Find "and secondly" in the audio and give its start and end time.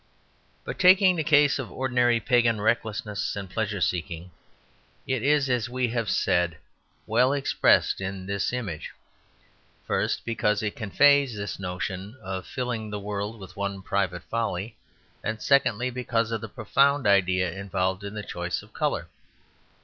15.23-15.91